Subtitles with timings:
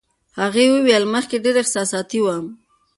[0.39, 2.45] هغې وویل، مخکې ډېره احساساتي وم.